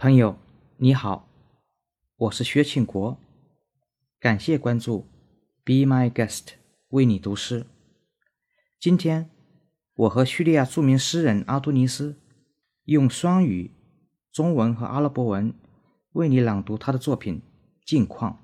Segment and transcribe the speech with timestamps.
[0.00, 0.38] 朋友，
[0.76, 1.28] 你好，
[2.18, 3.18] 我是薛庆国，
[4.20, 5.08] 感谢关注
[5.64, 6.50] ，Be My Guest，
[6.90, 7.66] 为你读诗。
[8.78, 9.28] 今天，
[9.94, 12.14] 我和叙利亚著名诗人阿多尼斯
[12.84, 13.72] 用双语、
[14.30, 15.52] 中文和阿拉伯文
[16.12, 17.42] 为你朗读他的作品
[17.84, 18.38] 《近况》。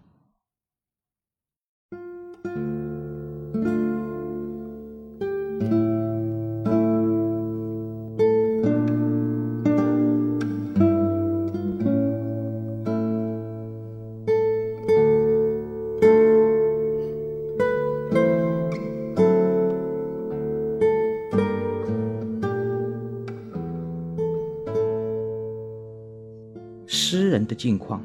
[27.54, 28.04] 的境况，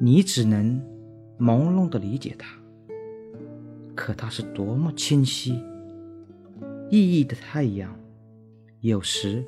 [0.00, 0.80] 你只能
[1.38, 2.58] 朦胧的理解它，
[3.94, 5.62] 可它是多么清晰！
[6.90, 7.94] 熠熠的太阳，
[8.80, 9.44] 有时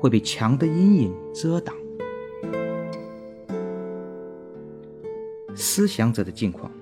[0.00, 1.76] 会被墙的阴影遮挡。
[5.54, 6.72] 思想者的境况，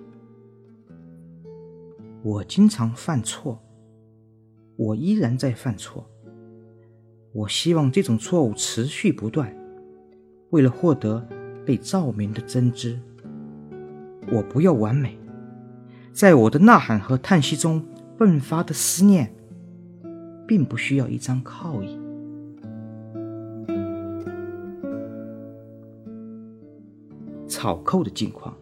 [2.22, 3.60] 我经常犯错，
[4.76, 6.08] 我依然在犯错，
[7.32, 9.63] 我希望这种错误持续不断。
[10.54, 11.20] 为了获得
[11.66, 12.96] 被照明的真知，
[14.30, 15.18] 我不要完美。
[16.12, 17.82] 在我的呐喊和叹息中
[18.20, 19.34] 迸发的思念，
[20.46, 21.98] 并不需要一张靠椅。
[27.48, 28.54] 草寇的境况，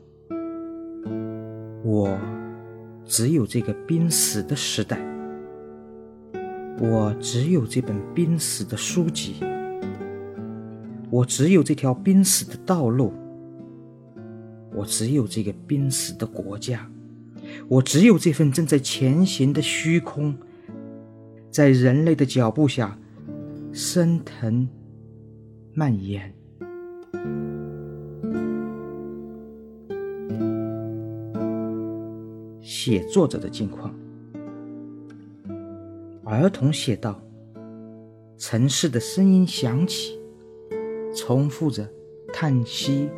[1.85, 2.17] 我
[3.05, 4.99] 只有这个濒死的时代，
[6.81, 9.45] 我只有这本濒死的书籍。
[11.13, 13.13] 我只有这条濒死的道路，
[14.75, 16.91] 我只有这个濒死的国家，
[17.69, 20.35] 我只有这份正在前行的虚空，
[21.51, 22.99] 在人类的脚步下
[23.75, 24.67] 升腾
[25.75, 26.35] 蔓延。
[32.63, 33.95] 写作者的近况，
[36.25, 37.21] 儿童写道
[38.39, 40.19] ：“城市的声音响起。”
[41.15, 41.89] 重复着
[42.33, 43.09] 叹息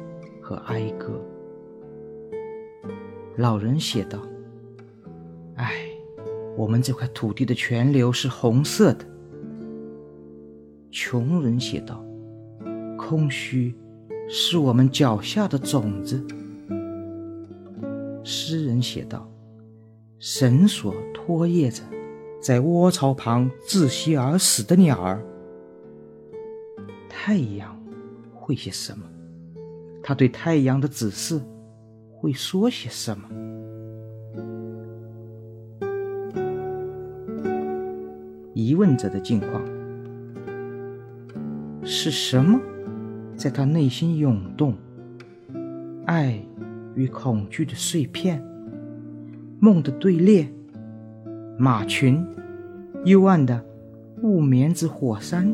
[0.41, 1.21] 和哀歌。
[3.37, 4.21] 老人写道
[5.57, 5.73] ：“唉，
[6.57, 9.05] 我们这块土地的泉流是红色的。”
[10.91, 12.05] 穷人写道
[12.97, 13.75] ：“空虚
[14.29, 16.25] 是我们脚下的种子。”
[18.23, 19.29] 诗人写道
[20.21, 21.83] ：“绳索拖曳着
[22.41, 25.21] 在窝巢旁窒息而死的鸟儿。”
[27.11, 27.74] 太阳。
[28.45, 29.07] 会些什么？
[30.03, 31.41] 他对太阳的指示
[32.13, 33.27] 会说些什么？
[38.53, 39.65] 疑问者的境况
[41.83, 42.61] 是什么？
[43.35, 44.75] 在他内心涌动，
[46.05, 46.39] 爱
[46.95, 48.45] 与恐惧的碎片，
[49.59, 50.47] 梦的队列，
[51.59, 52.23] 马群，
[53.07, 53.65] 幽暗的
[54.23, 55.51] 雾棉之火山。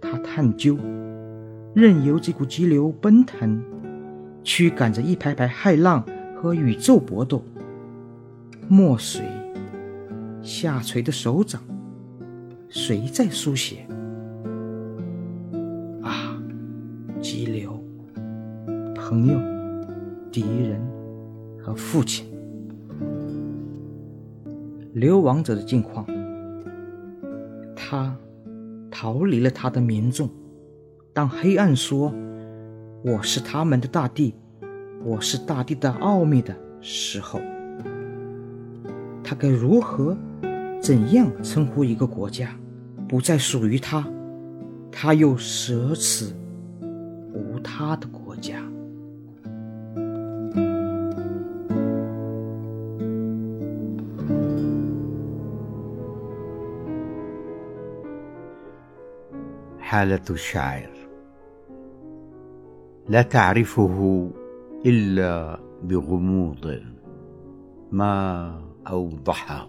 [0.00, 0.78] 他探究。
[1.74, 3.60] 任由这股激流奔腾，
[4.44, 7.42] 驱赶着一排排骇浪和宇宙搏斗。
[8.68, 9.22] 墨水
[10.40, 11.60] 下垂的手掌，
[12.68, 13.84] 谁在书写？
[16.00, 16.40] 啊，
[17.20, 17.82] 激流，
[18.94, 19.38] 朋友，
[20.30, 20.80] 敌人
[21.60, 22.24] 和父亲，
[24.92, 26.06] 流亡者的境况。
[27.74, 28.16] 他
[28.92, 30.30] 逃离了他的民众。
[31.13, 32.13] 当黑暗说“
[33.03, 34.35] 我是他们的大地，
[35.03, 37.39] 我是大地的奥秘”的时候，
[39.23, 40.17] 他该如何、
[40.81, 42.55] 怎样称呼一个国家，
[43.07, 44.07] 不再属于他，
[44.91, 46.33] 他又舍此
[47.33, 48.61] 无他的国家？
[59.89, 60.92] حالة الشاعر
[63.08, 64.30] لا تعرفه
[64.86, 66.82] إلا بغموض
[67.92, 69.68] ما أوضحه.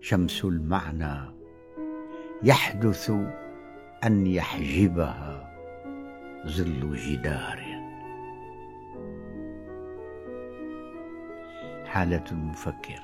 [0.00, 1.34] شمس المعنى
[2.42, 3.12] يحدث
[4.04, 5.52] أن يحجبها
[6.46, 7.60] ظل جدار.
[11.84, 13.00] حالة المفكر.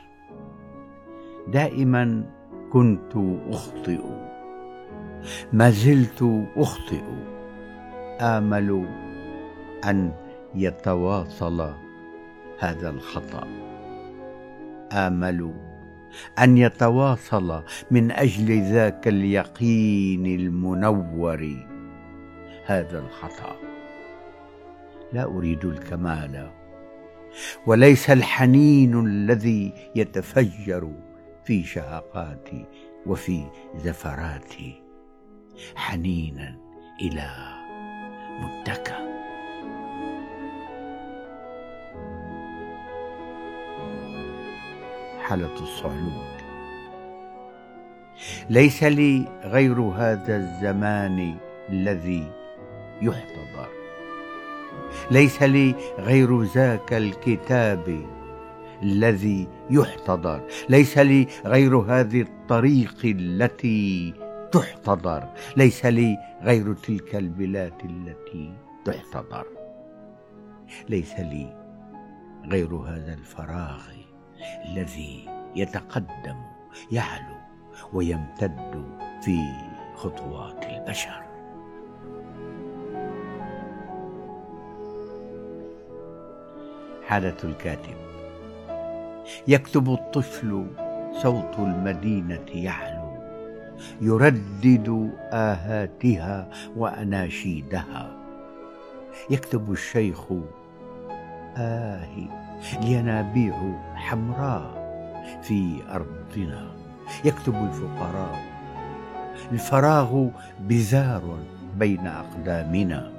[1.48, 2.30] دائما
[2.72, 3.12] كنت
[3.50, 4.00] أخطئ.
[5.52, 7.37] ما زلت أخطئ.
[8.20, 8.88] آمل
[9.84, 10.12] أن
[10.54, 11.74] يتواصل
[12.58, 13.46] هذا الخطأ.
[14.92, 15.54] آمل
[16.38, 21.66] أن يتواصل من أجل ذاك اليقين المنور.
[22.66, 23.56] هذا الخطأ.
[25.12, 26.50] لا أريد الكمال.
[27.66, 30.92] وليس الحنين الذي يتفجر
[31.44, 32.64] في شهقاتي
[33.06, 33.44] وفي
[33.76, 34.82] زفراتي.
[35.76, 36.58] حنينا
[37.00, 37.57] إلى
[38.38, 39.08] متكى
[45.20, 46.38] حالة الصعلوك
[48.50, 51.36] ليس لي غير هذا الزمان
[51.70, 52.32] الذي
[53.02, 53.68] يحتضر.
[55.10, 58.02] ليس لي غير ذاك الكتاب
[58.82, 60.40] الذي يحتضر.
[60.68, 64.14] ليس لي غير هذه الطريق التي
[64.52, 65.28] تحتضر.
[65.56, 68.52] ليس لي غير تلك البلاد التي
[68.84, 69.46] تحتضر.
[70.88, 71.56] ليس لي
[72.44, 73.82] غير هذا الفراغ
[74.64, 76.36] الذي يتقدم
[76.92, 77.36] يعلو
[77.92, 78.84] ويمتد
[79.22, 79.38] في
[79.94, 81.22] خطوات البشر.
[87.06, 87.96] حالة الكاتب.
[89.48, 90.66] يكتب الطفل
[91.12, 92.97] صوت المدينة يعلو.
[94.00, 98.16] يردد آهاتها وأناشيدها.
[99.30, 100.32] يكتب الشيخ
[101.56, 102.08] آه
[102.78, 103.54] الينابيع
[103.94, 104.78] حمراء
[105.42, 106.66] في أرضنا.
[107.24, 108.44] يكتب الفقراء
[109.52, 110.26] الفراغ
[110.60, 111.38] بزار
[111.76, 113.10] بين أقدامنا.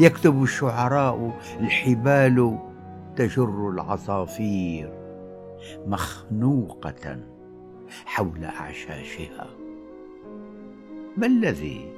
[0.00, 2.58] يكتب الشعراء الحبال
[3.16, 4.92] تجر العصافير
[5.86, 7.33] مخنوقة.
[8.06, 9.50] حول أعشاشها.
[11.16, 11.92] ما الذي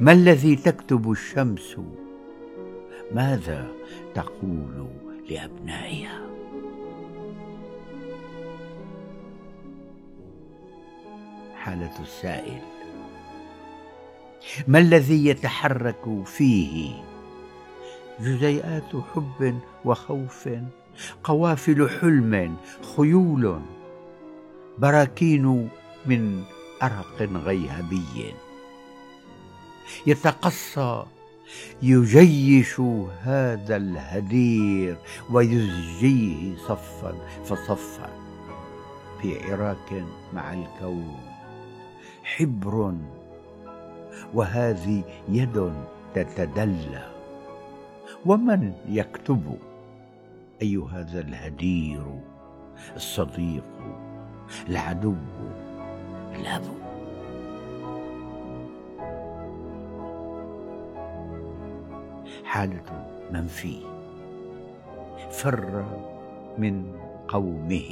[0.00, 1.76] ما الذي تكتب الشمس؟
[3.12, 3.68] ماذا
[4.14, 4.86] تقول
[5.30, 6.20] لأبنائها؟
[11.56, 12.60] حالة السائل.
[14.68, 16.92] ما الذي يتحرك فيه؟
[18.20, 20.48] جزيئات حب وخوف
[21.24, 22.56] قوافل حلم
[22.96, 23.60] خيول.
[24.78, 25.68] براكين
[26.06, 26.42] من
[26.82, 28.34] أرق غيهبي.
[30.06, 31.04] يتقصى
[31.82, 32.80] يجيش
[33.22, 34.96] هذا الهدير
[35.30, 37.14] ويزجيه صفا
[37.44, 38.10] فصفا.
[39.22, 41.20] في عراك مع الكون
[42.22, 42.94] حبر
[44.34, 45.72] وهذه يد
[46.14, 47.10] تتدلى.
[48.26, 49.58] ومن يكتب
[50.62, 52.04] اي هذا الهدير
[52.96, 53.64] الصديق؟
[54.68, 55.14] العدو
[56.34, 56.62] الاب
[62.44, 63.86] حالة من فيه
[65.30, 65.84] فر
[66.58, 66.92] من
[67.28, 67.90] قومه.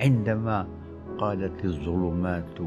[0.00, 0.68] عندما
[1.18, 2.58] قالت الظلمات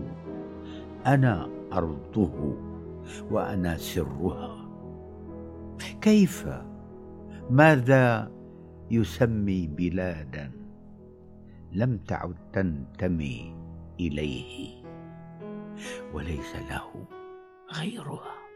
[1.05, 2.55] أنا أرضه
[3.31, 4.55] وأنا سرها.
[6.01, 6.47] كيف؟
[7.49, 8.31] ماذا
[8.91, 10.56] يسمي بلادا؟
[11.71, 13.55] لم تعد تنتمي
[13.99, 14.83] إليه
[16.13, 17.05] وليس له
[17.73, 18.46] غيرها.